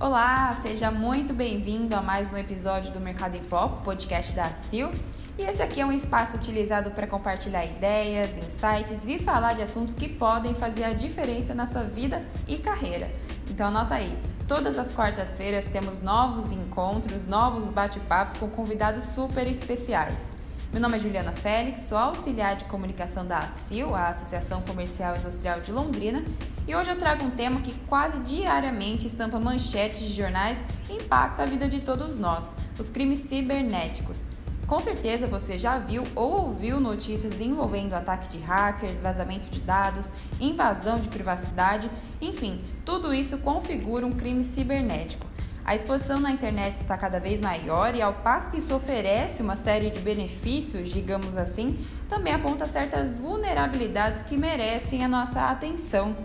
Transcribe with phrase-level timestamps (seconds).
[0.00, 4.92] Olá, seja muito bem-vindo a mais um episódio do Mercado em Foco, podcast da CIL.
[5.36, 9.96] E esse aqui é um espaço utilizado para compartilhar ideias, insights e falar de assuntos
[9.96, 13.10] que podem fazer a diferença na sua vida e carreira.
[13.50, 14.16] Então anota aí,
[14.46, 20.37] todas as quartas-feiras temos novos encontros, novos bate-papos com convidados super especiais.
[20.70, 25.18] Meu nome é Juliana Félix, sou auxiliar de comunicação da ACIL, a Associação Comercial e
[25.18, 26.22] Industrial de Londrina,
[26.66, 31.42] e hoje eu trago um tema que quase diariamente estampa manchetes de jornais e impacta
[31.42, 34.28] a vida de todos nós: os crimes cibernéticos.
[34.66, 40.12] Com certeza você já viu ou ouviu notícias envolvendo ataque de hackers, vazamento de dados,
[40.38, 41.88] invasão de privacidade,
[42.20, 45.27] enfim, tudo isso configura um crime cibernético.
[45.68, 49.54] A exposição na internet está cada vez maior e, ao passo que isso oferece uma
[49.54, 56.16] série de benefícios, digamos assim, também aponta certas vulnerabilidades que merecem a nossa atenção.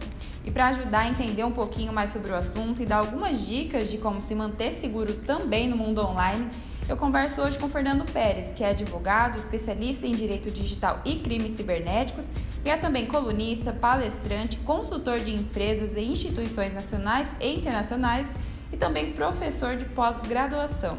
[0.46, 3.92] E para ajudar a entender um pouquinho mais sobre o assunto e dar algumas dicas
[3.92, 6.50] de como se manter seguro também no mundo online,
[6.88, 11.52] eu converso hoje com Fernando Pérez, que é advogado, especialista em direito digital e crimes
[11.52, 12.30] cibernéticos
[12.64, 18.34] e é também colunista, palestrante, consultor de empresas e instituições nacionais e internacionais
[18.74, 20.98] e também professor de pós-graduação.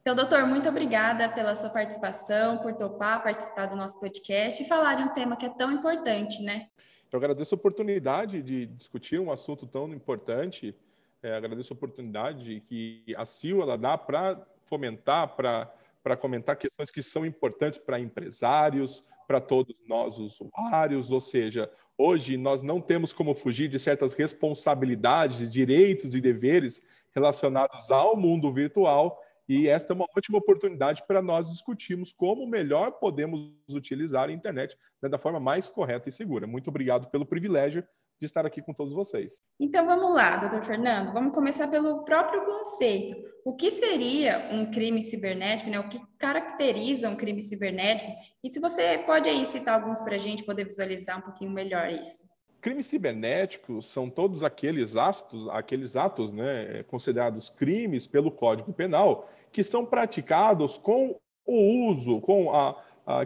[0.00, 4.94] Então, doutor, muito obrigada pela sua participação, por topar participar do nosso podcast e falar
[4.96, 6.66] de um tema que é tão importante, né?
[7.12, 10.74] Eu agradeço a oportunidade de discutir um assunto tão importante.
[11.22, 15.72] É, agradeço a oportunidade que a CIL ela dá para fomentar, para
[16.02, 22.36] para comentar questões que são importantes para empresários, para todos nós usuários, ou seja, hoje
[22.36, 26.82] nós não temos como fugir de certas responsabilidades, direitos e deveres
[27.14, 32.92] relacionados ao mundo virtual, e esta é uma ótima oportunidade para nós discutirmos como melhor
[32.92, 36.46] podemos utilizar a internet né, da forma mais correta e segura.
[36.46, 37.84] Muito obrigado pelo privilégio
[38.20, 39.42] de estar aqui com todos vocês.
[39.58, 43.16] Então vamos lá, doutor Fernando, vamos começar pelo próprio conceito.
[43.44, 45.80] O que seria um crime cibernético, né?
[45.80, 48.12] O que caracteriza um crime cibernético?
[48.44, 51.90] E se você pode aí citar alguns para a gente poder visualizar um pouquinho melhor
[51.90, 52.28] isso.
[52.60, 59.64] Crimes cibernéticos são todos aqueles atos, aqueles atos né, considerados crimes pelo Código Penal que
[59.64, 62.76] são praticados com o uso, com a,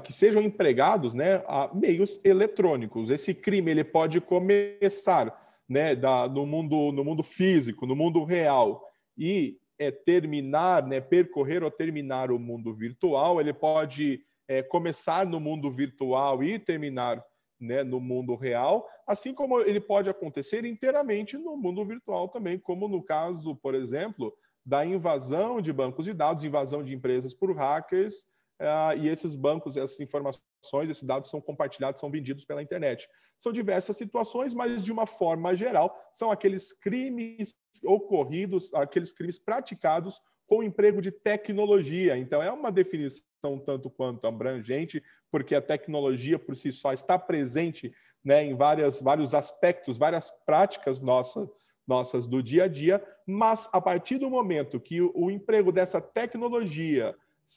[0.02, 3.10] que sejam empregados né, a meios eletrônicos.
[3.10, 8.82] Esse crime ele pode começar né, da, no, mundo, no mundo físico, no mundo real,
[9.16, 13.40] e é, terminar, né, percorrer ou terminar o mundo virtual.
[13.40, 17.22] Ele pode é, começar no mundo virtual e terminar
[17.60, 22.88] né, no mundo real, assim como ele pode acontecer inteiramente no mundo virtual também, como
[22.88, 24.34] no caso, por exemplo,
[24.64, 28.26] da invasão de bancos de dados, invasão de empresas por hackers,
[28.60, 30.42] uh, e esses bancos, essas informações,
[30.88, 33.08] esses dados são compartilhados, são vendidos pela internet.
[33.38, 40.20] São diversas situações, mas de uma forma geral, são aqueles crimes ocorridos, aqueles crimes praticados
[40.46, 42.16] com emprego de tecnologia.
[42.16, 43.22] Então, é uma definição
[43.64, 47.92] tanto quanto abrangente, porque a tecnologia por si só está presente
[48.24, 51.48] né, em várias, vários aspectos, várias práticas nossas,
[51.86, 56.00] nossas do dia a dia, mas a partir do momento que o, o emprego dessa
[56.00, 57.14] tecnologia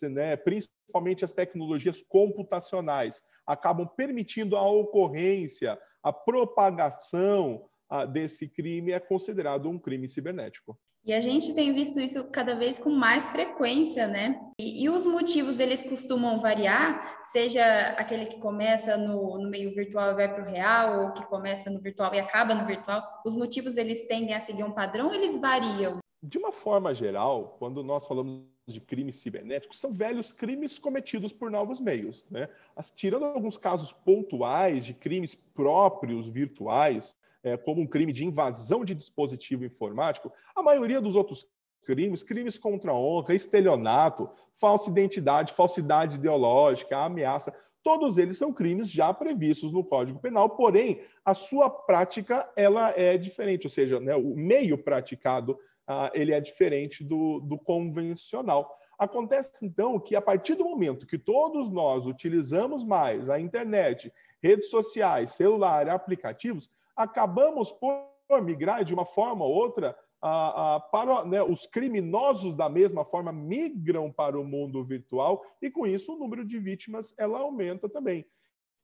[0.10, 7.70] né, principalmente as tecnologias computacionais, acabam permitindo a ocorrência, a propagação
[8.12, 10.78] desse crime, é considerado um crime cibernético.
[11.06, 14.42] E a gente tem visto isso cada vez com mais frequência, né?
[14.60, 17.64] E, e os motivos eles costumam variar, seja
[17.98, 21.70] aquele que começa no, no meio virtual e vai para o real, ou que começa
[21.70, 23.02] no virtual e acaba no virtual.
[23.26, 25.98] Os motivos eles tendem a seguir um padrão, eles variam.
[26.22, 31.50] De uma forma geral, quando nós falamos de crimes cibernéticos são velhos crimes cometidos por
[31.50, 32.26] novos meios.
[32.30, 32.50] Né?
[32.76, 38.84] As, tirando alguns casos pontuais de crimes próprios virtuais, é, como um crime de invasão
[38.84, 41.48] de dispositivo informático, a maioria dos outros
[41.86, 48.92] crimes, crimes contra a honra, estelionato, falsa identidade, falsidade ideológica, ameaça, todos eles são crimes
[48.92, 54.14] já previstos no Código Penal, porém a sua prática ela é diferente, ou seja, né,
[54.14, 55.58] o meio praticado
[55.88, 58.78] ah, ele é diferente do, do convencional.
[59.00, 64.12] Acontece, então, que a partir do momento que todos nós utilizamos mais a internet,
[64.42, 68.08] redes sociais, celular, aplicativos, acabamos por
[68.44, 73.32] migrar de uma forma ou outra ah, ah, para né, os criminosos da mesma forma
[73.32, 78.26] migram para o mundo virtual e com isso o número de vítimas ela aumenta também.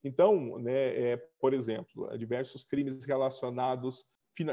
[0.04, 4.06] Então, né, é, por exemplo, diversos crimes relacionados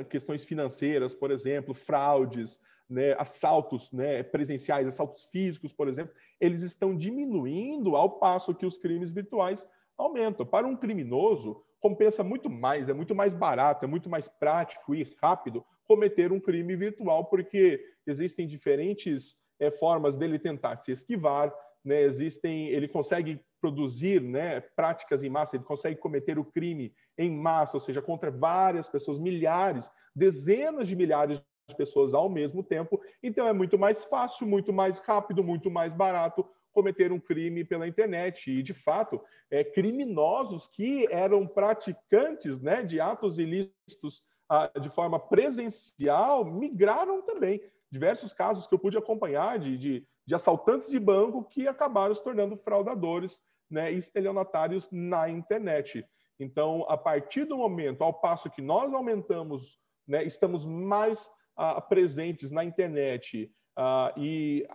[0.09, 6.95] questões financeiras, por exemplo, fraudes, né, assaltos né, presenciais, assaltos físicos, por exemplo, eles estão
[6.95, 9.67] diminuindo ao passo que os crimes virtuais
[9.97, 10.45] aumentam.
[10.45, 15.17] Para um criminoso, compensa muito mais, é muito mais barato, é muito mais prático e
[15.23, 21.53] rápido cometer um crime virtual, porque existem diferentes é, formas dele tentar se esquivar,
[21.85, 27.31] né, existem, ele consegue produzir né, práticas em massa, ele consegue cometer o crime em
[27.31, 33.01] massa, ou seja, contra várias pessoas, milhares, dezenas de milhares de pessoas ao mesmo tempo.
[33.23, 37.87] Então é muito mais fácil, muito mais rápido, muito mais barato cometer um crime pela
[37.87, 38.51] internet.
[38.51, 39.21] E, de fato,
[39.51, 47.61] é, criminosos que eram praticantes né, de atos ilícitos ah, de forma presencial migraram também.
[47.91, 52.23] Diversos casos que eu pude acompanhar de, de, de assaltantes de banco que acabaram se
[52.23, 56.05] tornando fraudadores né, estelionatários na internet.
[56.39, 59.79] Então, a partir do momento, ao passo que nós aumentamos,
[60.09, 64.67] né, estamos mais ah, presentes na internet ah, e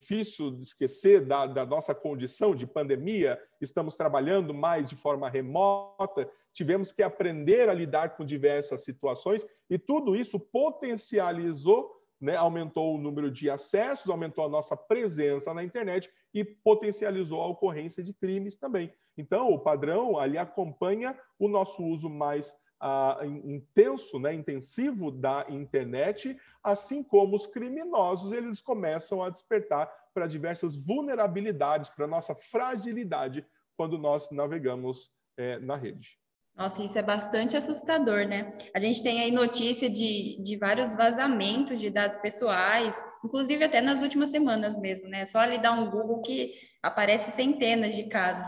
[0.00, 6.28] difícil de esquecer da, da, nossa condição de pandemia, estamos trabalhando mais de forma remota,
[6.52, 12.98] tivemos que aprender a lidar com diversas situações e tudo isso potencializou, né, aumentou o
[12.98, 18.54] número de acessos, aumentou a nossa presença na internet e potencializou a ocorrência de crimes
[18.54, 18.92] também.
[19.16, 26.36] Então, o padrão ali acompanha o nosso uso mais uh, intenso, né, intensivo da internet,
[26.62, 33.46] assim como os criminosos eles começam a despertar para diversas vulnerabilidades, para nossa fragilidade
[33.76, 36.18] quando nós navegamos é, na rede.
[36.56, 38.50] Nossa, isso é bastante assustador, né?
[38.74, 44.02] A gente tem aí notícia de, de vários vazamentos de dados pessoais, inclusive até nas
[44.02, 45.26] últimas semanas mesmo, né?
[45.26, 46.52] Só ali dar um Google que
[46.82, 48.46] aparece centenas de casos.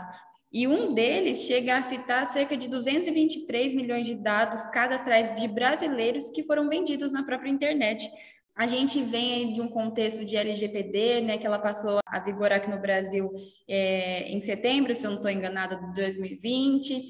[0.51, 6.29] E um deles chega a citar cerca de 223 milhões de dados cadastrais de brasileiros
[6.29, 8.07] que foram vendidos na própria internet.
[8.55, 12.69] A gente vem de um contexto de LGPD, né, que ela passou a vigorar aqui
[12.69, 13.31] no Brasil
[13.67, 17.01] é, em setembro, se eu não estou enganada, de 2020.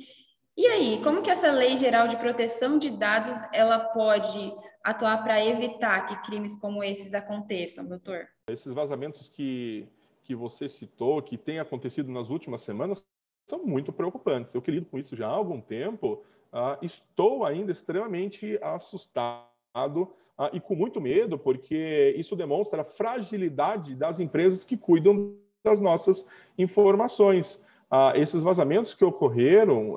[0.55, 4.53] E aí, como que essa Lei Geral de Proteção de Dados ela pode
[4.83, 8.27] atuar para evitar que crimes como esses aconteçam, doutor?
[8.47, 9.87] Esses vazamentos que,
[10.21, 13.03] que você citou, que têm acontecido nas últimas semanas,
[13.49, 14.53] são muito preocupantes.
[14.53, 20.03] Eu que lido com isso já há algum tempo, uh, estou ainda extremamente assustado
[20.37, 25.79] uh, e com muito medo, porque isso demonstra a fragilidade das empresas que cuidam das
[25.79, 26.27] nossas
[26.59, 27.59] informações.
[27.93, 29.95] Uh, esses vazamentos que ocorreram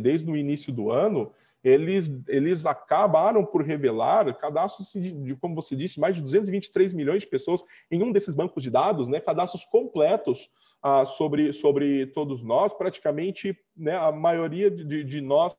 [0.00, 1.32] desde o início do ano,
[1.64, 7.22] eles, eles acabaram por revelar cadastros de, de, como você disse, mais de 223 milhões
[7.22, 10.48] de pessoas em um desses bancos de dados, né, cadastros completos
[10.80, 12.72] ah, sobre, sobre todos nós.
[12.72, 15.58] Praticamente né, a maioria de, de nós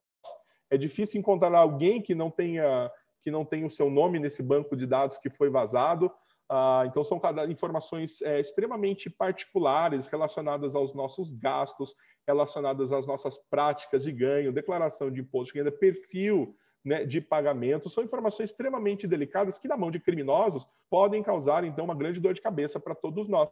[0.70, 2.90] é difícil encontrar alguém que não tenha
[3.22, 6.10] que não tenha o seu nome nesse banco de dados que foi vazado.
[6.50, 11.96] Ah, então, são informações é, extremamente particulares relacionadas aos nossos gastos,
[12.28, 17.88] relacionadas às nossas práticas de ganho, declaração de imposto de renda, perfil né, de pagamento.
[17.88, 22.34] São informações extremamente delicadas que, na mão de criminosos, podem causar, então, uma grande dor
[22.34, 23.52] de cabeça para todos nós.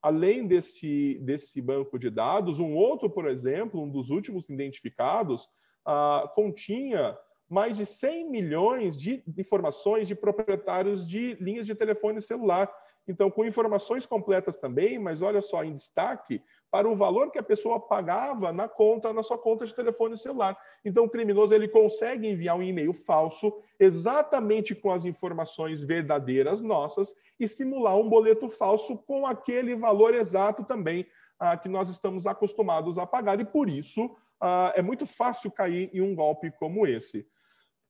[0.00, 5.48] Além desse, desse banco de dados, um outro, por exemplo, um dos últimos identificados,
[5.84, 7.16] ah, continha
[7.52, 12.72] mais de 100 milhões de informações de proprietários de linhas de telefone celular.
[13.06, 17.42] Então, com informações completas também, mas olha só, em destaque, para o valor que a
[17.42, 20.56] pessoa pagava na conta, na sua conta de telefone celular.
[20.82, 27.14] Então, o criminoso ele consegue enviar um e-mail falso exatamente com as informações verdadeiras nossas
[27.38, 31.06] e simular um boleto falso com aquele valor exato também
[31.38, 35.90] ah, que nós estamos acostumados a pagar e por isso ah, é muito fácil cair
[35.92, 37.26] em um golpe como esse.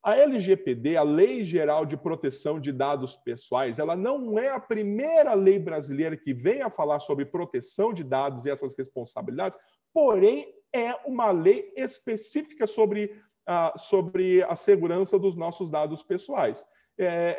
[0.03, 5.33] A LGPD, a Lei Geral de Proteção de Dados Pessoais, ela não é a primeira
[5.33, 9.57] lei brasileira que vem a falar sobre proteção de dados e essas responsabilidades,
[9.95, 13.17] porém é uma lei específica sobre,
[13.49, 16.67] uh, sobre a segurança dos nossos dados pessoais.
[16.99, 17.39] É,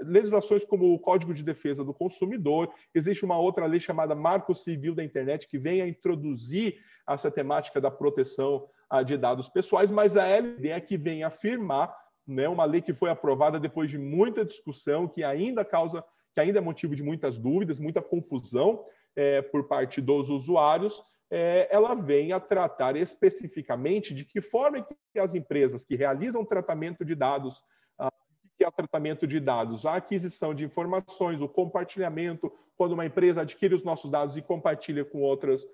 [0.00, 4.94] legislações como o Código de Defesa do Consumidor, existe uma outra lei chamada Marco Civil
[4.94, 8.66] da Internet que vem a introduzir essa temática da proteção
[9.04, 11.94] de dados pessoais, mas a LD é que vem afirmar,
[12.26, 16.58] né, uma lei que foi aprovada depois de muita discussão, que ainda causa, que ainda
[16.58, 22.32] é motivo de muitas dúvidas, muita confusão é, por parte dos usuários, é, ela vem
[22.32, 27.64] a tratar especificamente de que forma que as empresas que realizam tratamento de dados,
[27.98, 28.12] ah,
[28.56, 33.42] que é o tratamento de dados, a aquisição de informações, o compartilhamento, quando uma empresa
[33.42, 35.66] adquire os nossos dados e compartilha com outras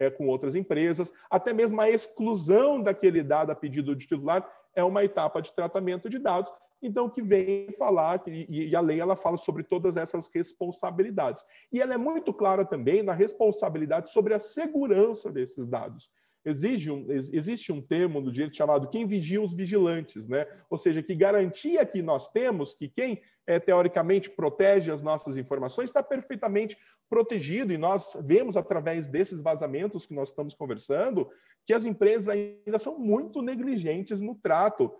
[0.00, 4.82] é, com outras empresas, até mesmo a exclusão daquele dado a pedido de titular, é
[4.82, 6.50] uma etapa de tratamento de dados,
[6.82, 11.44] então que vem falar e, a lei ela fala sobre todas essas responsabilidades.
[11.70, 16.10] E ela é muito clara também na responsabilidade sobre a segurança desses dados.
[16.42, 20.46] Exige um, existe um termo no direito chamado quem vigia os vigilantes, né?
[20.70, 25.90] Ou seja, que garantia que nós temos que quem é, teoricamente protege as nossas informações
[25.90, 26.78] está perfeitamente
[27.10, 31.28] protegido e nós vemos através desses vazamentos que nós estamos conversando
[31.66, 34.90] que as empresas ainda são muito negligentes no trato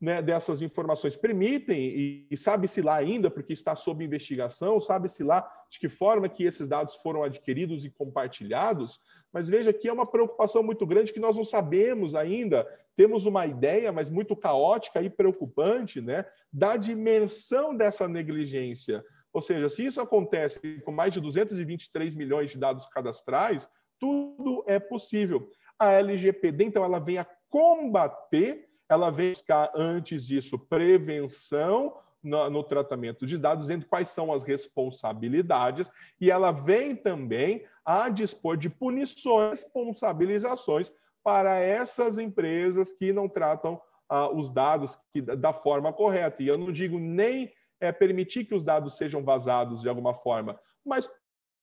[0.00, 5.48] né, dessas informações permitem, e, e sabe-se lá ainda, porque está sob investigação, sabe-se lá
[5.68, 9.00] de que forma que esses dados foram adquiridos e compartilhados,
[9.32, 13.44] mas veja que é uma preocupação muito grande que nós não sabemos ainda, temos uma
[13.46, 19.04] ideia, mas muito caótica e preocupante, né, da dimensão dessa negligência.
[19.32, 24.78] Ou seja, se isso acontece com mais de 223 milhões de dados cadastrais, tudo é
[24.78, 25.50] possível.
[25.78, 32.64] A LGPD, então, ela vem a combater ela vem buscar, antes disso, prevenção no, no,
[32.64, 38.70] tratamento de dados, dizendo quais são as responsabilidades, e ela vem também a dispor de
[38.70, 40.90] punições, responsabilizações
[41.22, 46.42] para essas empresas que não tratam ah, os dados que, da forma correta.
[46.42, 50.58] E eu não digo nem é, permitir que os dados sejam vazados de alguma forma,
[50.84, 51.10] mas,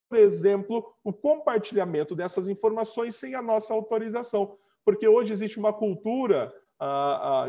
[0.09, 4.57] por exemplo, o compartilhamento dessas informações sem a nossa autorização.
[4.83, 6.53] Porque hoje existe uma cultura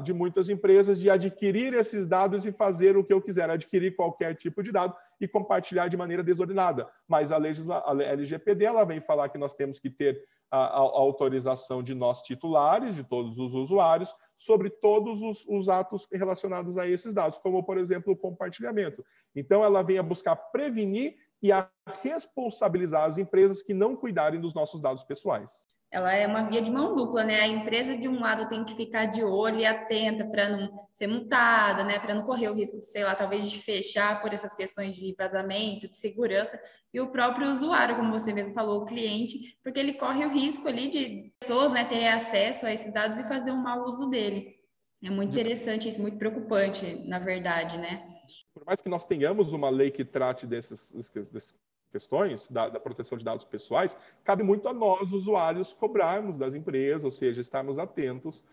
[0.04, 4.36] de muitas empresas de adquirir esses dados e fazer o que eu quiser, adquirir qualquer
[4.36, 6.88] tipo de dado e compartilhar de maneira desordenada.
[7.08, 11.94] Mas a, LGPD ela vem falar que nós temos que ter a, a, autorização de
[11.94, 17.38] nós titulares, de todos os usuários, sobre todos os, os atos relacionados a esses dados,
[17.38, 19.04] como, por exemplo, o compartilhamento.
[19.34, 21.68] Então, ela vem a buscar prevenir e a
[22.02, 26.70] responsabilizar as empresas que não cuidarem dos nossos dados pessoais ela é uma via de
[26.70, 27.40] mão dupla, né?
[27.40, 31.06] A empresa de um lado tem que ficar de olho e atenta para não ser
[31.06, 31.98] multada, né?
[31.98, 35.88] Para não correr o risco, sei lá, talvez de fechar por essas questões de vazamento,
[35.88, 36.60] de segurança,
[36.92, 40.68] e o próprio usuário, como você mesmo falou, o cliente, porque ele corre o risco
[40.68, 44.54] ali de pessoas, né, terem acesso a esses dados e fazer um mau uso dele.
[45.02, 48.04] É muito interessante isso, muito preocupante, na verdade, né?
[48.52, 50.92] Por mais que nós tenhamos uma lei que trate desses,
[51.32, 51.54] desses
[51.90, 57.04] questões da, da, proteção de dados pessoais, cabe muito a nós, usuários, cobrarmos das empresas,
[57.04, 58.44] ou seja, estarmos atentos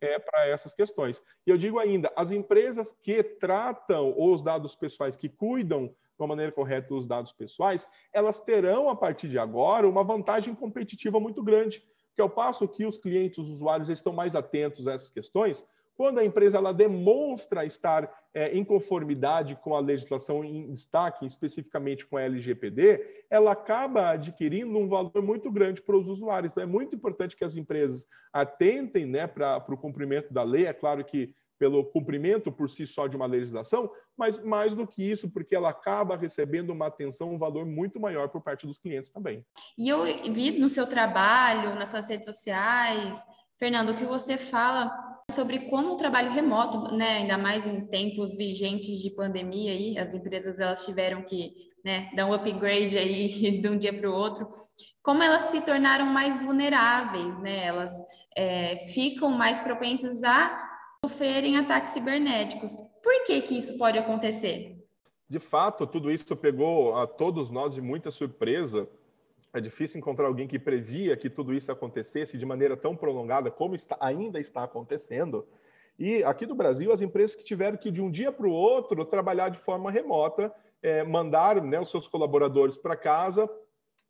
[0.00, 1.22] é, para essas questões.
[1.46, 6.28] E eu digo ainda, as empresas que tratam os dados pessoais, que cuidam de uma
[6.28, 11.42] maneira correta dos dados pessoais, elas terão, a partir de agora, uma vantagem competitiva muito
[11.42, 11.82] grande,
[12.14, 15.64] que ao passo que os clientes, os usuários estão mais atentos a essas questões,
[15.96, 22.04] quando a empresa ela demonstra estar é, em conformidade com a legislação em destaque, especificamente
[22.04, 26.50] com a LGPD, ela acaba adquirindo um valor muito grande para os usuários.
[26.50, 30.66] Então, é muito importante que as empresas atentem né, para o cumprimento da lei.
[30.66, 35.08] É claro que pelo cumprimento por si só de uma legislação, mas mais do que
[35.08, 39.10] isso, porque ela acaba recebendo uma atenção, um valor muito maior por parte dos clientes
[39.10, 39.44] também.
[39.78, 43.24] E eu vi no seu trabalho, nas suas redes sociais,
[43.58, 44.92] Fernando, o que você fala
[45.32, 50.14] sobre como o trabalho remoto, né, ainda mais em tempos vigentes de pandemia aí, as
[50.14, 54.48] empresas elas tiveram que, né, dar um upgrade aí de um dia para o outro,
[55.02, 57.92] como elas se tornaram mais vulneráveis, né, elas
[58.36, 60.62] é, ficam mais propensas a
[61.04, 62.74] sofrerem ataques cibernéticos.
[63.02, 64.74] Por que que isso pode acontecer?
[65.28, 68.88] De fato, tudo isso pegou a todos nós de muita surpresa,
[69.54, 73.74] é difícil encontrar alguém que previa que tudo isso acontecesse de maneira tão prolongada como
[73.74, 75.46] está, ainda está acontecendo.
[75.96, 79.04] E aqui no Brasil, as empresas que tiveram que de um dia para o outro
[79.04, 83.48] trabalhar de forma remota, é, mandar né, os seus colaboradores para casa,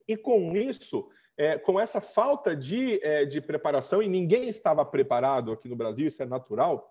[0.08, 5.52] e com isso, é, com essa falta de, é, de preparação, e ninguém estava preparado
[5.52, 6.90] aqui no Brasil, isso é natural,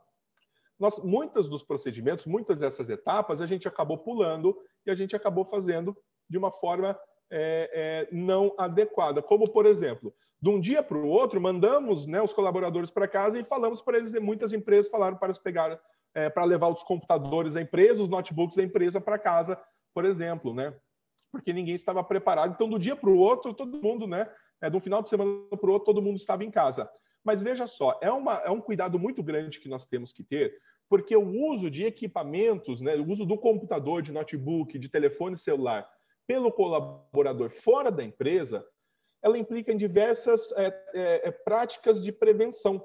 [0.79, 4.55] nós, muitos dos procedimentos, muitas dessas etapas, a gente acabou pulando
[4.85, 5.95] e a gente acabou fazendo
[6.29, 6.97] de uma forma
[7.31, 9.21] é, é, não adequada.
[9.21, 13.39] Como, por exemplo, de um dia para o outro, mandamos né, os colaboradores para casa
[13.39, 15.79] e falamos para eles, muitas empresas falaram para pegar,
[16.13, 19.57] é, para levar os computadores da empresa, os notebooks da empresa para casa,
[19.93, 20.73] por exemplo, né?
[21.31, 22.51] Porque ninguém estava preparado.
[22.53, 24.29] Então, do dia para o outro, todo mundo, né?
[24.61, 26.89] É, de um final de semana para o outro, todo mundo estava em casa.
[27.23, 30.57] Mas veja só, é, uma, é um cuidado muito grande que nós temos que ter,
[30.89, 35.89] porque o uso de equipamentos, né, o uso do computador, de notebook, de telefone celular,
[36.27, 38.65] pelo colaborador fora da empresa,
[39.23, 42.83] ela implica em diversas é, é, é, práticas de prevenção.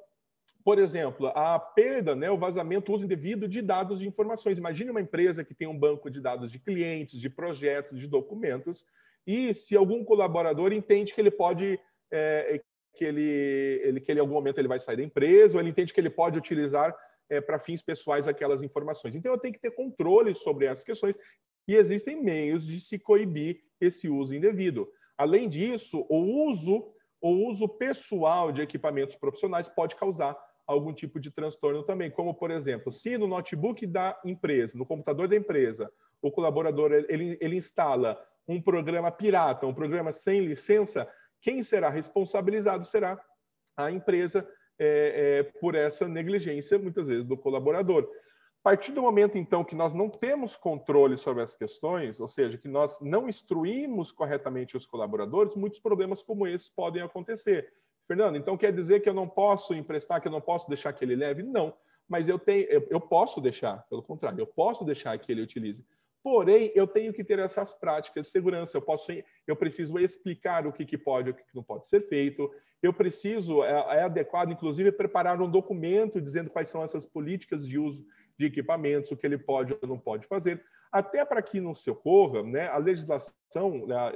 [0.64, 4.59] Por exemplo, a perda, né, o vazamento, o uso indevido de dados de informações.
[4.59, 8.85] Imagine uma empresa que tem um banco de dados de clientes, de projetos, de documentos,
[9.26, 11.78] e se algum colaborador entende que ele pode,
[12.11, 12.61] é,
[12.95, 15.71] que ele, ele que ele, em algum momento ele vai sair da empresa, ou ele
[15.71, 16.95] entende que ele pode utilizar
[17.30, 19.14] é, para fins pessoais aquelas informações.
[19.14, 21.16] Então eu tenho que ter controle sobre essas questões
[21.68, 24.88] e existem meios de se coibir esse uso indevido.
[25.16, 31.32] Além disso, o uso o uso pessoal de equipamentos profissionais pode causar algum tipo de
[31.32, 35.90] transtorno também, como por exemplo, se no notebook da empresa, no computador da empresa,
[36.22, 41.10] o colaborador ele, ele instala um programa pirata, um programa sem licença,
[41.40, 43.20] quem será responsabilizado será
[43.76, 44.48] a empresa
[44.78, 48.08] é, é, por essa negligência, muitas vezes, do colaborador.
[48.60, 52.58] A partir do momento, então, que nós não temos controle sobre as questões, ou seja,
[52.58, 57.72] que nós não instruímos corretamente os colaboradores, muitos problemas como esses podem acontecer.
[58.06, 61.04] Fernando, então quer dizer que eu não posso emprestar, que eu não posso deixar que
[61.04, 61.42] ele leve?
[61.42, 61.74] Não,
[62.08, 65.86] mas eu, tenho, eu, eu posso deixar, pelo contrário, eu posso deixar que ele utilize.
[66.22, 68.76] Porém, eu tenho que ter essas práticas de segurança.
[68.76, 69.06] Eu posso,
[69.46, 72.50] eu preciso explicar o que, que pode e o que, que não pode ser feito.
[72.82, 77.78] Eu preciso, é, é adequado, inclusive, preparar um documento dizendo quais são essas políticas de
[77.78, 78.04] uso
[78.38, 81.90] de equipamentos, o que ele pode ou não pode fazer, até para que não se
[81.90, 82.68] ocorra, né?
[82.68, 84.12] A legislação, né, a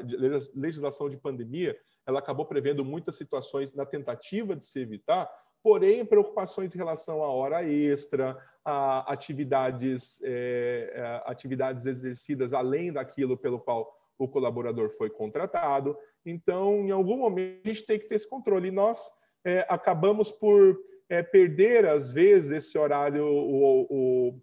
[0.54, 1.76] legislação de pandemia,
[2.06, 5.30] ela acabou prevendo muitas situações na tentativa de se evitar,
[5.62, 13.36] porém preocupações em relação à hora extra, a atividades, é, é, atividades exercidas além daquilo
[13.36, 15.96] pelo qual o colaborador foi contratado.
[16.24, 18.68] Então, em algum momento, a gente tem que ter esse controle.
[18.68, 19.10] E nós
[19.44, 20.78] é, acabamos por
[21.12, 24.42] é, perder, às vezes, esse horário, o, o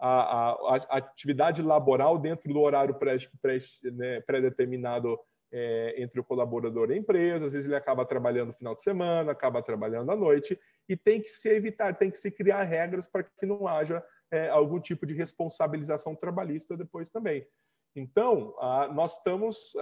[0.00, 6.90] a, a, a, atividade laboral dentro do horário pré-determinado né, pré é, entre o colaborador
[6.90, 10.16] e a empresa, às vezes ele acaba trabalhando no final de semana, acaba trabalhando à
[10.16, 14.02] noite, e tem que se evitar, tem que se criar regras para que não haja
[14.30, 17.46] é, algum tipo de responsabilização trabalhista depois também.
[17.94, 18.54] Então,
[18.94, 19.74] nós estamos,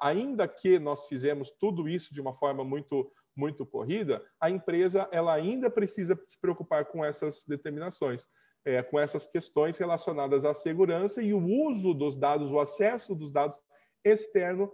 [0.00, 5.34] ainda que nós fizemos tudo isso de uma forma muito muito corrida, a empresa ela
[5.34, 8.26] ainda precisa se preocupar com essas determinações,
[8.64, 13.32] é, com essas questões relacionadas à segurança e o uso dos dados, o acesso dos
[13.32, 13.60] dados
[14.04, 14.72] externo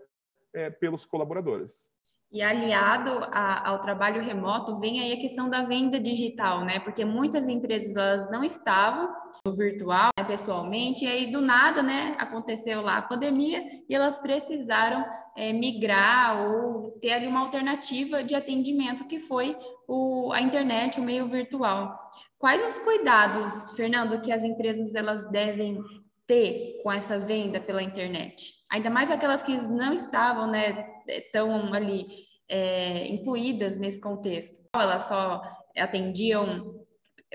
[0.52, 1.90] é, pelos colaboradores.
[2.32, 6.78] E aliado a, ao trabalho remoto, vem aí a questão da venda digital, né?
[6.78, 9.12] Porque muitas empresas elas não estavam
[9.44, 14.20] no virtual, né, pessoalmente, e aí do nada, né, aconteceu lá a pandemia e elas
[14.20, 15.04] precisaram
[15.36, 19.56] é, migrar ou ter ali uma alternativa de atendimento que foi
[19.88, 21.98] o, a internet, o meio virtual.
[22.38, 25.82] Quais os cuidados, Fernando, que as empresas elas devem
[26.26, 28.59] ter com essa venda pela internet?
[28.70, 30.88] Ainda mais aquelas que não estavam, né,
[31.32, 32.06] tão ali
[32.48, 34.68] é, incluídas nesse contexto.
[34.74, 35.42] Elas só
[35.76, 36.84] atendiam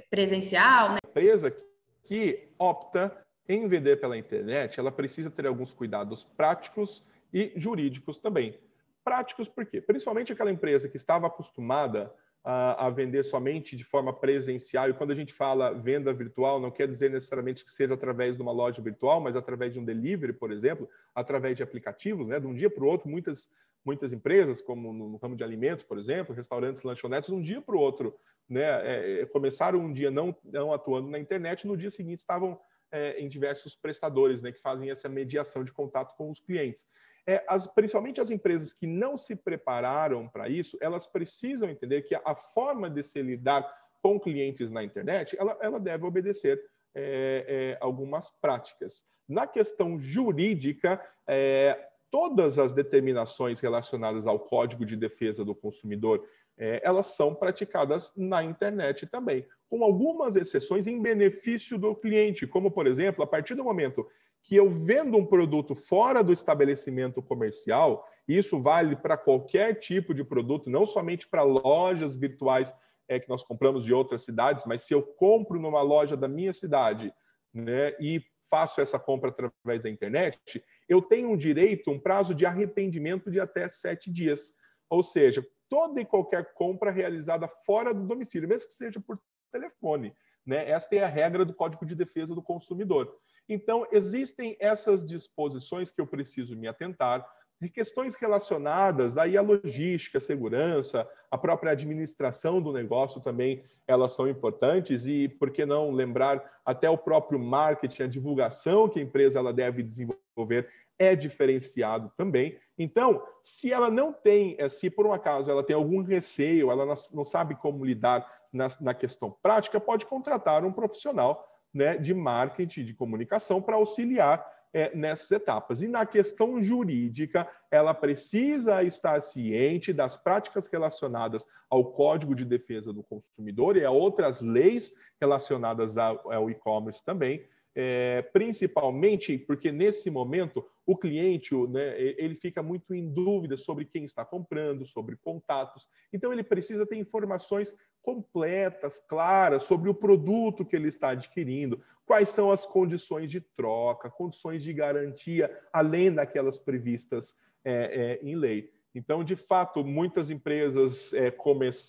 [0.09, 0.97] presencial, né?
[1.03, 1.55] A empresa
[2.03, 8.59] que opta em vender pela internet, ela precisa ter alguns cuidados práticos e jurídicos também.
[9.03, 9.81] Práticos por quê?
[9.81, 12.11] Principalmente aquela empresa que estava acostumada
[12.45, 14.87] a, a, vender somente de forma presencial.
[14.87, 18.41] E quando a gente fala venda virtual, não quer dizer necessariamente que seja através de
[18.43, 22.39] uma loja virtual, mas através de um delivery, por exemplo, através de aplicativos, né?
[22.39, 23.49] De um dia para o outro, muitas
[23.83, 27.75] muitas empresas, como no ramo de alimentos, por exemplo, restaurantes, lanchonetes, de um dia para
[27.75, 28.15] o outro,
[28.47, 28.63] né?
[28.63, 32.59] É, é, começaram um dia não, não atuando na internet, no dia seguinte estavam
[32.91, 34.51] é, em diversos prestadores, né?
[34.51, 36.85] Que fazem essa mediação de contato com os clientes
[37.27, 42.15] é, as, principalmente as empresas que não se prepararam para isso, elas precisam entender que
[42.15, 43.65] a forma de se lidar
[44.01, 46.61] com clientes na internet, ela, ela deve obedecer
[46.93, 49.03] é, é, algumas práticas.
[49.27, 56.23] Na questão jurídica, é, todas as determinações relacionadas ao Código de Defesa do Consumidor,
[56.57, 62.71] é, elas são praticadas na internet também, com algumas exceções em benefício do cliente, como,
[62.71, 64.07] por exemplo, a partir do momento
[64.45, 70.23] que eu vendo um produto fora do estabelecimento comercial, isso vale para qualquer tipo de
[70.23, 72.71] produto, não somente para lojas virtuais
[73.07, 76.53] é, que nós compramos de outras cidades, mas se eu compro numa loja da minha
[76.53, 77.11] cidade
[77.51, 82.45] né, e faço essa compra através da internet, eu tenho um direito, um prazo de
[82.45, 84.53] arrependimento de até sete dias.
[84.87, 89.19] Ou seja, toda e qualquer compra realizada fora do domicílio, mesmo que seja por
[89.51, 90.13] telefone.
[90.45, 90.69] Né?
[90.69, 93.11] Esta é a regra do Código de Defesa do Consumidor.
[93.47, 97.25] Então, existem essas disposições que eu preciso me atentar,
[97.61, 104.11] de questões relacionadas aí à logística, à segurança, a própria administração do negócio também, elas
[104.11, 109.03] são importantes e, por que não lembrar, até o próprio marketing, a divulgação que a
[109.03, 112.57] empresa ela deve desenvolver é diferenciado também.
[112.77, 116.85] Então, se ela não tem, eh, se por um acaso ela tem algum receio, ela
[117.13, 122.85] não sabe como lidar na, na questão prática, pode contratar um profissional né, de marketing,
[122.85, 125.81] de comunicação, para auxiliar é, nessas etapas.
[125.81, 132.91] E na questão jurídica, ela precisa estar ciente das práticas relacionadas ao Código de Defesa
[132.91, 140.65] do Consumidor e a outras leis relacionadas ao e-commerce também, é, principalmente porque nesse momento
[140.85, 145.87] o cliente né, ele fica muito em dúvida sobre quem está comprando, sobre contatos.
[146.13, 152.29] Então ele precisa ter informações completas, claras sobre o produto que ele está adquirindo, quais
[152.29, 158.71] são as condições de troca, condições de garantia, além daquelas previstas é, é, em lei.
[158.93, 161.35] Então, de fato, muitas empresas é,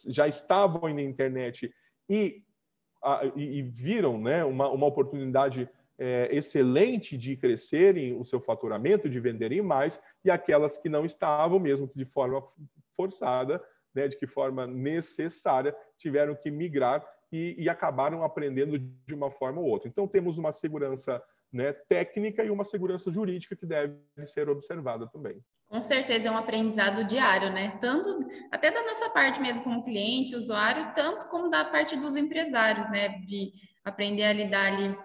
[0.09, 1.73] já estavam na internet
[2.09, 2.43] e,
[3.05, 9.21] a, e viram né, uma, uma oportunidade é, excelente de crescerem o seu faturamento, de
[9.21, 12.43] venderem mais, e aquelas que não estavam, mesmo de forma
[12.95, 13.63] forçada,
[13.97, 19.61] né, de que forma necessária, tiveram que migrar e, e, acabaram aprendendo de uma forma
[19.61, 19.89] ou outra.
[19.89, 25.43] Então, temos uma segurança né, técnica e uma segurança jurídica que deve ser observada também.
[25.69, 27.77] Com certeza é um aprendizado diário, né?
[27.81, 28.21] Tanto
[28.53, 33.09] até da nossa parte mesmo como cliente, usuário, tanto como da parte dos empresários, né?
[33.27, 33.51] De
[33.85, 34.97] aprender a lidar ali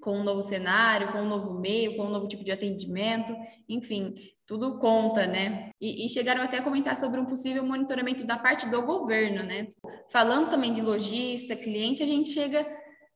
[0.00, 3.34] com um novo cenário, com um novo meio, com um novo tipo de atendimento,
[3.68, 4.14] enfim,
[4.46, 5.70] tudo conta, né?
[5.80, 9.66] E, e, chegaram até a comentar sobre um possível monitoramento da parte do governo, né?
[10.10, 12.64] Falando também de lojista, cliente, a gente chega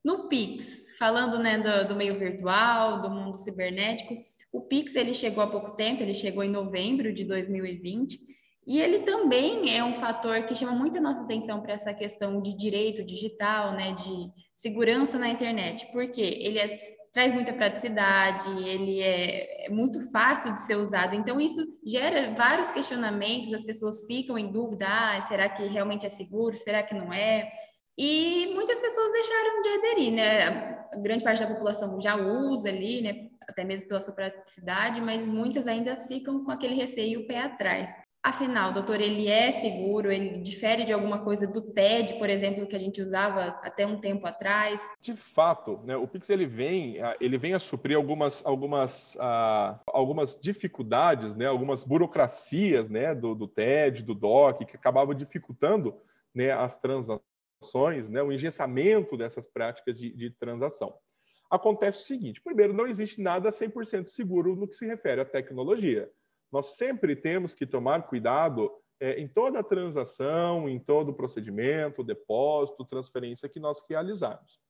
[0.05, 4.17] no Pix, falando né, do, do meio virtual, do mundo cibernético.
[4.53, 8.19] O Pix ele chegou há pouco tempo, ele chegou em novembro de 2020
[8.67, 12.55] e ele também é um fator que chama muita nossa atenção para essa questão de
[12.57, 16.79] direito digital, né, de segurança na internet, porque ele é,
[17.13, 21.15] traz muita praticidade, ele é, é, muito fácil de ser usado.
[21.15, 26.09] Então, isso gera vários questionamentos, as pessoas ficam em dúvida: ah, será que realmente é
[26.09, 26.57] seguro?
[26.57, 27.51] Será que não é?
[27.99, 30.89] E muitas pessoas deixaram de aderir, né?
[30.93, 33.29] A grande parte da população já usa ali, né?
[33.49, 37.91] Até mesmo pela sua praticidade, mas muitas ainda ficam com aquele receio pé atrás.
[38.23, 40.13] Afinal, doutor, ele é seguro?
[40.13, 43.99] Ele difere de alguma coisa do TED, por exemplo, que a gente usava até um
[43.99, 44.93] tempo atrás?
[45.01, 49.17] De fato, né, o Pix ele vem, ele vem a suprir algumas, algumas,
[49.87, 55.97] algumas dificuldades, né, algumas burocracias né, do, do TED, do DOC, que acabavam dificultando
[56.35, 60.95] né, as transações, né, o engessamento dessas práticas de, de transação.
[61.51, 66.11] Acontece o seguinte: primeiro, não existe nada 100% seguro no que se refere à tecnologia
[66.53, 73.49] nós sempre temos que tomar cuidado é, em toda transação, em todo procedimento, depósito, transferência
[73.49, 74.61] que nós realizarmos.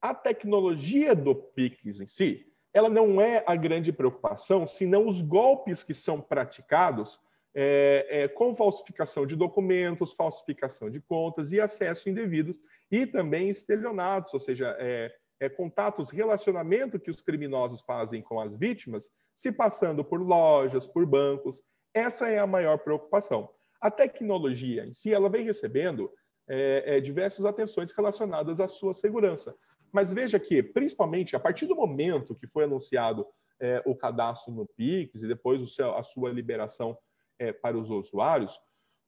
[0.00, 5.82] A tecnologia do PIX em si, ela não é a grande preocupação, senão os golpes
[5.82, 7.20] que são praticados
[7.54, 12.56] é, é, com falsificação de documentos, falsificação de contas e acesso indevidos,
[12.90, 18.54] e também estelionatos, ou seja, é, é, contatos, relacionamento que os criminosos fazem com as
[18.54, 21.62] vítimas, se passando por lojas, por bancos.
[21.94, 23.48] Essa é a maior preocupação.
[23.80, 26.12] A tecnologia em si, ela vem recebendo
[26.46, 29.54] é, é, diversas atenções relacionadas à sua segurança.
[29.90, 33.26] Mas veja que, principalmente, a partir do momento que foi anunciado
[33.58, 36.98] é, o cadastro no Pix e depois seu, a sua liberação
[37.38, 38.60] é, para os usuários,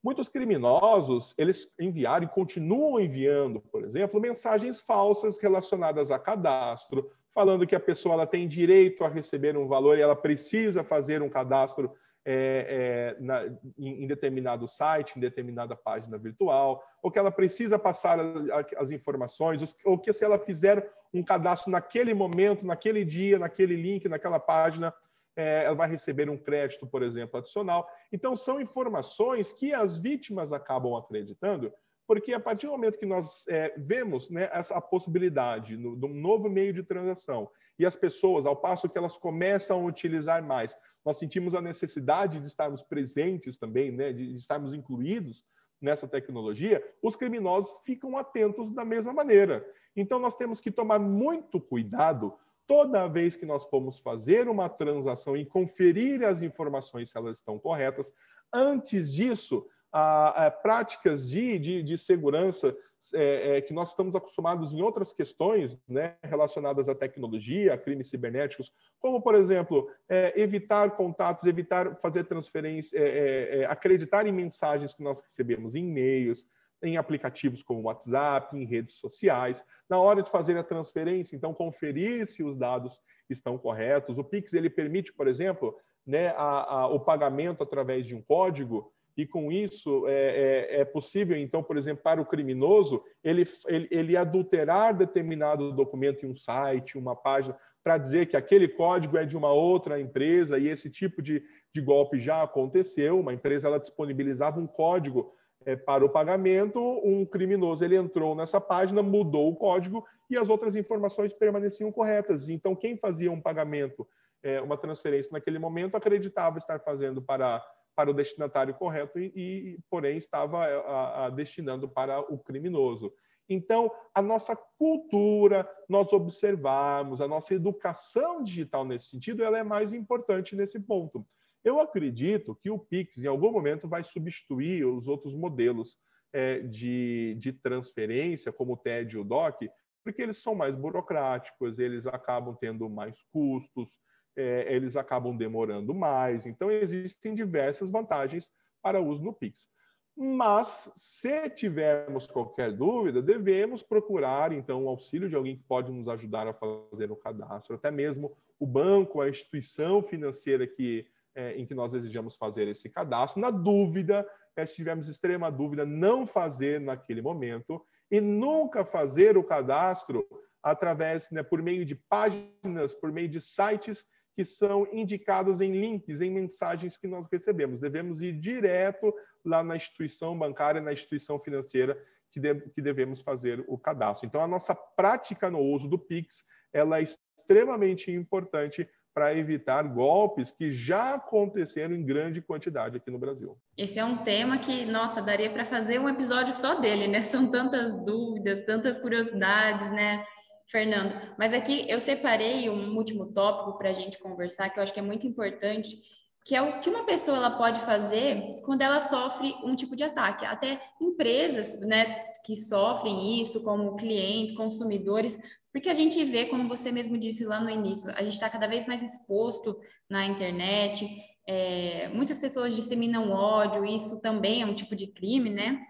[0.03, 7.67] muitos criminosos eles enviaram e continuam enviando, por exemplo, mensagens falsas relacionadas a cadastro, falando
[7.67, 11.31] que a pessoa ela tem direito a receber um valor e ela precisa fazer um
[11.31, 11.93] cadastro
[12.25, 13.47] é, é, na,
[13.79, 18.83] em, em, determinado site, em determinada página virtual, ou que ela precisa passar a, a,
[18.83, 24.09] as informações, ou que se ela fizer um cadastro naquele momento, naquele dia, naquele link,
[24.09, 24.95] naquela página,
[25.35, 27.89] é, ela vai receber um crédito, por exemplo, adicional.
[28.13, 31.73] Então, são informações que as vítimas acabam acreditando
[32.07, 36.15] porque a partir do momento que nós é, vemos né, essa possibilidade no, de um
[36.15, 40.77] novo meio de transação e as pessoas, ao passo que elas começam a utilizar mais,
[41.05, 45.45] nós sentimos a necessidade de estarmos presentes também, né, de, de estarmos incluídos
[45.81, 49.67] nessa tecnologia, os criminosos ficam atentos da mesma maneira.
[49.97, 52.33] Então, nós temos que tomar muito cuidado
[52.67, 57.59] toda vez que nós formos fazer uma transação e conferir as informações se elas estão
[57.59, 58.15] corretas.
[58.53, 62.75] Antes disso, a, a práticas de, de, de segurança
[63.15, 68.09] é, é, que nós estamos acostumados em outras questões né, relacionadas à tecnologia, a crimes
[68.09, 74.33] cibernéticos, como, por exemplo, é, evitar contatos, evitar fazer transferências, é, é, é, acreditar em
[74.33, 76.47] mensagens que nós recebemos em e-mails,
[76.81, 79.65] em aplicativos como WhatsApp, em redes sociais.
[79.91, 84.19] Na hora de fazer a transferência, então, conferir se os dados estão corretos.
[84.19, 85.77] O Pix ele permite, por exemplo,
[86.07, 90.85] né, a, a, o pagamento através de um código e com isso é, é, é,
[90.85, 96.35] possível, então, por exemplo, para o criminoso, ele, ele, ele, adulterar determinado documento em um
[96.35, 100.89] site, uma página, para dizer que aquele código é de uma outra empresa e esse
[100.89, 101.43] tipo de,
[101.75, 103.19] de golpe já aconteceu.
[103.19, 105.35] Uma empresa ela disponibilizava um código
[105.67, 110.49] é, para o pagamento, um criminoso ele entrou nessa página, mudou o código e as
[110.49, 112.49] outras informações permaneciam corretas.
[112.49, 114.07] Então, quem fazia um pagamento,
[114.43, 119.79] é, uma transferência naquele momento, acreditava estar fazendo para, para o destinatário correto e, e
[119.91, 123.13] porém, estava é, a, a, destinando para o criminoso.
[123.49, 129.93] Então, a nossa cultura, nós observarmos, a nossa educação digital nesse sentido, ela é mais
[129.93, 131.27] importante nesse ponto.
[131.65, 135.97] Eu acredito que o Pix, em algum momento, vai substituir os outros modelos
[136.33, 139.69] é, de, de transferência, como o TED e o DOC,
[140.03, 144.01] porque eles são mais burocráticos, eles acabam tendo mais custos,
[144.37, 146.47] é, eles acabam demorando mais.
[146.47, 149.69] Então, existem diversas vantagens para uso no Pix.
[150.15, 156.07] Mas, se tivermos qualquer dúvida, devemos procurar, então, o auxílio de alguém que pode nos
[156.09, 161.65] ajudar a fazer o cadastro, até mesmo o banco, a instituição financeira que, é, em
[161.65, 163.41] que nós desejamos fazer esse cadastro.
[163.41, 169.45] Na dúvida, é, se tivermos extrema dúvida, não fazer naquele momento e nunca fazer o
[169.45, 170.27] cadastro
[170.63, 176.21] através, né, por meio de páginas, por meio de sites que são indicados em links,
[176.21, 177.81] em mensagens que nós recebemos.
[177.81, 179.13] Devemos ir direto
[179.45, 181.99] lá na instituição bancária, na instituição financeira
[182.31, 184.27] que, de, que devemos fazer o cadastro.
[184.27, 190.51] Então, a nossa prática no uso do Pix ela é extremamente importante para evitar golpes
[190.51, 193.59] que já aconteceram em grande quantidade aqui no Brasil.
[193.77, 197.21] Esse é um tema que, nossa, daria para fazer um episódio só dele, né?
[197.21, 200.25] São tantas dúvidas, tantas curiosidades, né?
[200.73, 201.15] Fernando.
[201.39, 204.99] Mas aqui eu separei um último tópico para a gente conversar, que eu acho que
[204.99, 206.01] é muito importante,
[206.47, 210.03] que é o que uma pessoa ela pode fazer quando ela sofre um tipo de
[210.03, 210.47] ataque.
[210.47, 215.39] Até empresas né, que sofrem isso, como clientes, consumidores,
[215.71, 218.67] porque a gente vê, como você mesmo disse lá no início, a gente está cada
[218.67, 221.07] vez mais exposto na internet,
[221.47, 225.81] é, muitas pessoas disseminam ódio, isso também é um tipo de crime, né?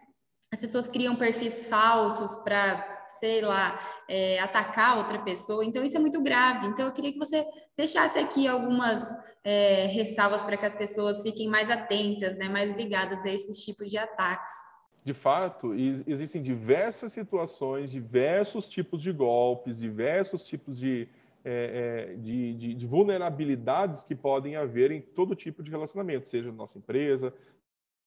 [0.52, 5.64] as pessoas criam perfis falsos para, sei lá, é, atacar outra pessoa.
[5.64, 6.66] Então, isso é muito grave.
[6.66, 7.44] Então, eu queria que você
[7.76, 9.02] deixasse aqui algumas
[9.44, 13.90] é, ressalvas para que as pessoas fiquem mais atentas, né, mais ligadas a esses tipos
[13.90, 14.52] de ataques.
[15.04, 15.74] De fato,
[16.06, 21.08] existem diversas situações, diversos tipos de golpes, diversos tipos de,
[21.44, 26.52] é, é, de, de, de, vulnerabilidades que podem haver em todo tipo de relacionamento, seja
[26.52, 27.34] na nossa empresa,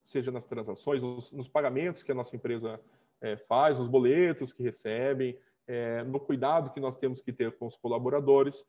[0.01, 2.79] seja nas transações, nos, nos pagamentos que a nossa empresa
[3.25, 7.65] é, faz, nos boletos que recebem, é, no cuidado que nós temos que ter com
[7.65, 8.63] os colaboradores.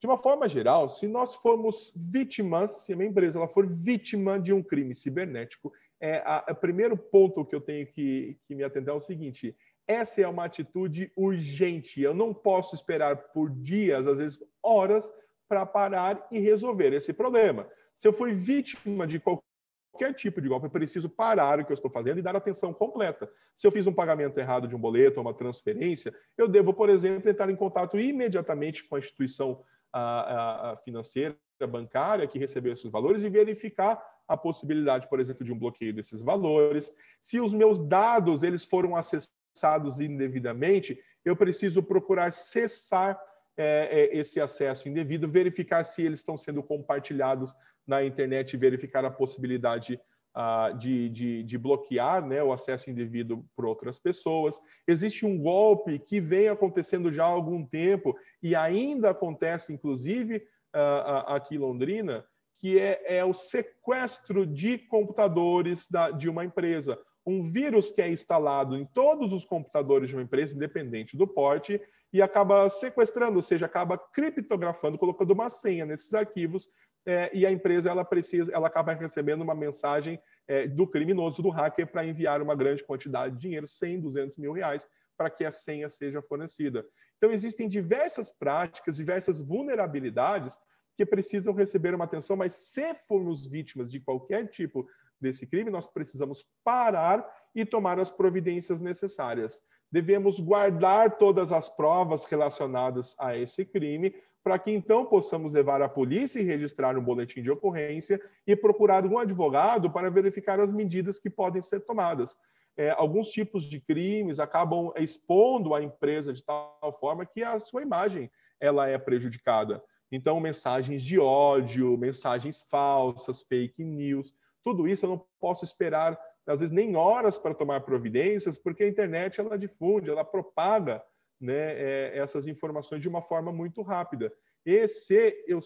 [0.00, 4.40] De uma forma geral, se nós formos vítimas, se a minha empresa ela for vítima
[4.40, 8.94] de um crime cibernético, é o primeiro ponto que eu tenho que, que me atentar
[8.94, 9.54] é o seguinte:
[9.86, 12.00] essa é uma atitude urgente.
[12.00, 15.12] Eu não posso esperar por dias, às vezes horas,
[15.46, 17.68] para parar e resolver esse problema.
[17.94, 19.49] Se eu fui vítima de qualquer
[19.90, 22.72] qualquer tipo de golpe, eu preciso parar o que eu estou fazendo e dar atenção
[22.72, 23.30] completa.
[23.54, 26.88] Se eu fiz um pagamento errado de um boleto ou uma transferência, eu devo, por
[26.88, 31.36] exemplo, entrar em contato imediatamente com a instituição a, a, financeira,
[31.68, 36.22] bancária que recebeu esses valores e verificar a possibilidade, por exemplo, de um bloqueio desses
[36.22, 36.90] valores.
[37.20, 43.20] Se os meus dados eles foram acessados indevidamente, eu preciso procurar cessar
[43.60, 47.54] é, é, esse acesso indevido, verificar se eles estão sendo compartilhados
[47.86, 50.00] na internet e verificar a possibilidade
[50.34, 54.58] uh, de, de, de, bloquear né, o acesso indevido por outras pessoas.
[54.88, 60.36] Existe um golpe que vem acontecendo já há algum tempo e ainda acontece, inclusive,
[60.74, 62.24] uh, aqui em Londrina,
[62.56, 66.98] que é, é, o sequestro de computadores da, de uma empresa.
[67.26, 71.78] Um vírus que é instalado em todos os computadores de uma empresa, independente do porte,
[72.12, 76.68] e acaba sequestrando, ou seja, acaba criptografando, colocando uma senha nesses arquivos,
[77.06, 81.48] é, e a empresa ela precisa, ela acaba recebendo uma mensagem é, do criminoso, do
[81.48, 85.50] hacker, para enviar uma grande quantidade de dinheiro, 100, 200 mil reais, para que a
[85.50, 86.84] senha seja fornecida.
[87.16, 90.58] Então, existem diversas práticas, diversas vulnerabilidades
[90.96, 94.86] que precisam receber uma atenção, mas se formos vítimas de qualquer tipo
[95.20, 102.24] desse crime, nós precisamos parar e tomar as providências necessárias devemos guardar todas as provas
[102.24, 107.42] relacionadas a esse crime, para que então possamos levar à polícia e registrar um boletim
[107.42, 112.36] de ocorrência e procurar um advogado para verificar as medidas que podem ser tomadas.
[112.76, 117.82] É, alguns tipos de crimes acabam expondo a empresa de tal forma que a sua
[117.82, 119.82] imagem ela é prejudicada.
[120.10, 126.18] Então, mensagens de ódio, mensagens falsas, fake news, tudo isso eu não posso esperar
[126.50, 131.02] às vezes nem horas para tomar providências, porque a internet ela difunde, ela propaga
[131.40, 134.32] né, é, essas informações de uma forma muito rápida.
[134.66, 135.60] E se eu,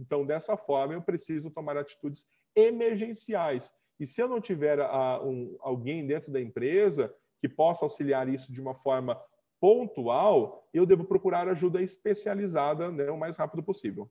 [0.00, 3.72] então, dessa forma, eu preciso tomar atitudes emergenciais.
[3.98, 8.52] E se eu não tiver a, um, alguém dentro da empresa que possa auxiliar isso
[8.52, 9.20] de uma forma
[9.60, 14.10] pontual, eu devo procurar ajuda especializada né, o mais rápido possível.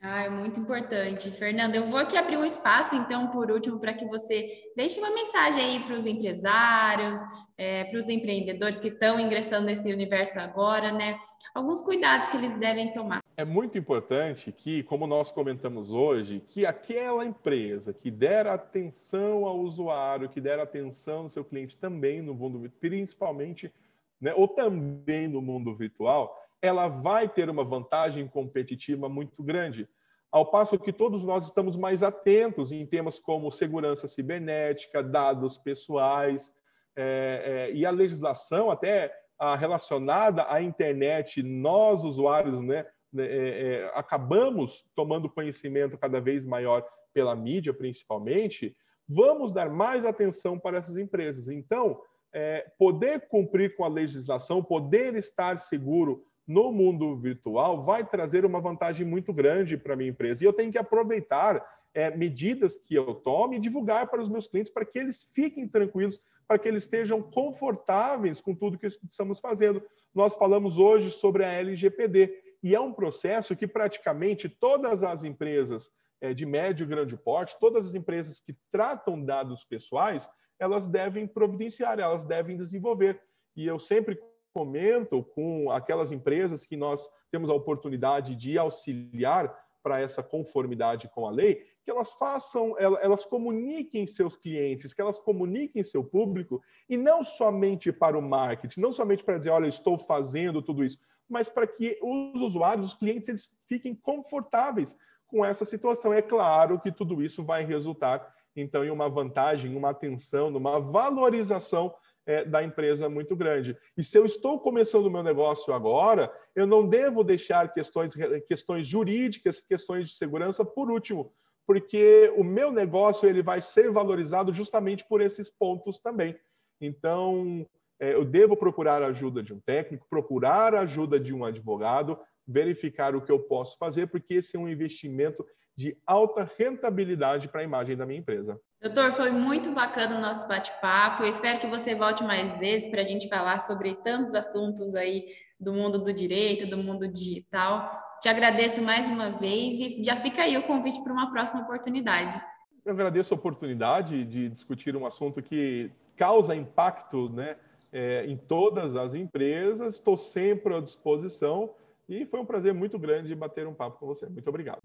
[0.00, 1.30] Ah, é muito importante.
[1.30, 5.10] Fernanda, eu vou aqui abrir um espaço, então, por último, para que você deixe uma
[5.10, 7.18] mensagem aí para os empresários,
[7.56, 11.18] é, para os empreendedores que estão ingressando nesse universo agora, né?
[11.54, 13.20] Alguns cuidados que eles devem tomar.
[13.34, 19.58] É muito importante que, como nós comentamos hoje, que aquela empresa que der atenção ao
[19.58, 23.72] usuário, que der atenção ao seu cliente também no mundo, principalmente,
[24.20, 29.88] né, ou também no mundo virtual, ela vai ter uma vantagem competitiva muito grande.
[30.30, 36.52] Ao passo que todos nós estamos mais atentos em temas como segurança cibernética, dados pessoais,
[36.96, 43.28] é, é, e a legislação até a, relacionada à internet, nós, usuários, né, né é,
[43.28, 48.76] é, acabamos tomando conhecimento cada vez maior pela mídia, principalmente,
[49.08, 51.48] vamos dar mais atenção para essas empresas.
[51.48, 52.00] Então,
[52.32, 58.60] é, poder cumprir com a legislação, poder estar seguro no mundo virtual vai trazer uma
[58.60, 60.44] vantagem muito grande para a minha empresa.
[60.44, 64.46] E eu tenho que aproveitar é, medidas que eu tome e divulgar para os meus
[64.46, 69.40] clientes para que eles fiquem tranquilos, para que eles estejam confortáveis com tudo que estamos
[69.40, 69.82] fazendo.
[70.14, 72.32] Nós falamos hoje sobre a LGPD
[72.62, 77.58] e é um processo que praticamente todas as empresas é, de médio e grande porte,
[77.58, 83.20] todas as empresas que tratam dados pessoais, elas devem providenciar, elas devem desenvolver.
[83.54, 84.18] E eu sempre
[84.56, 91.26] comento com aquelas empresas que nós temos a oportunidade de auxiliar para essa conformidade com
[91.26, 96.96] a lei, que elas façam, elas comuniquem seus clientes, que elas comuniquem seu público, e
[96.96, 101.50] não somente para o marketing, não somente para dizer, olha, estou fazendo tudo isso, mas
[101.50, 106.14] para que os usuários, os clientes, eles fiquem confortáveis com essa situação.
[106.14, 111.94] É claro que tudo isso vai resultar, então, em uma vantagem, uma atenção, numa valorização
[112.26, 113.76] é, da empresa muito grande.
[113.96, 118.14] E se eu estou começando o meu negócio agora, eu não devo deixar questões,
[118.48, 121.32] questões jurídicas, questões de segurança por último,
[121.66, 126.36] porque o meu negócio ele vai ser valorizado justamente por esses pontos também.
[126.80, 127.66] Então,
[127.98, 132.18] é, eu devo procurar a ajuda de um técnico, procurar a ajuda de um advogado,
[132.46, 135.44] verificar o que eu posso fazer, porque esse é um investimento
[135.76, 138.58] de alta rentabilidade para a imagem da minha empresa.
[138.80, 141.22] Doutor, foi muito bacana o nosso bate-papo.
[141.22, 145.26] Eu espero que você volte mais vezes para a gente falar sobre tantos assuntos aí
[145.58, 147.86] do mundo do direito, do mundo digital.
[148.20, 152.40] Te agradeço mais uma vez e já fica aí o convite para uma próxima oportunidade.
[152.84, 157.56] Eu agradeço a oportunidade de discutir um assunto que causa impacto né,
[157.92, 159.94] é, em todas as empresas.
[159.94, 161.70] Estou sempre à disposição
[162.08, 164.26] e foi um prazer muito grande bater um papo com você.
[164.26, 164.80] Muito obrigado.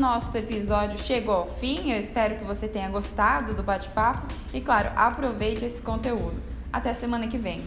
[0.00, 1.92] Nosso episódio chegou ao fim.
[1.92, 6.42] Eu espero que você tenha gostado do bate-papo e, claro, aproveite esse conteúdo.
[6.72, 7.62] Até semana que vem.